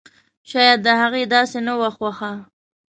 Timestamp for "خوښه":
1.95-2.31